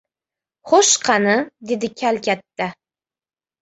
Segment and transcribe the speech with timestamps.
[0.71, 1.37] —Xo‘sh, qani?—
[1.73, 2.73] dedi kal katta.